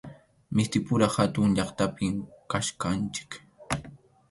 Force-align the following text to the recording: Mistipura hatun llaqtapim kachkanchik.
Mistipura 0.59 1.09
hatun 1.15 1.49
llaqtapim 1.59 2.15
kachkanchik. 2.53 3.31